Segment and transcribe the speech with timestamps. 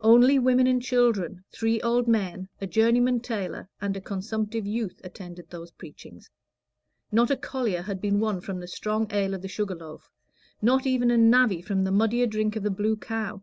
[0.00, 5.50] Only women and children, three old men, a journeyman tailor, and a consumptive youth, attended
[5.50, 6.30] those preachings;
[7.12, 10.10] not a collier had been won from the strong ale of the Sugar Loaf,
[10.62, 13.42] not even a navvy from the muddier drink of the Blue Cow.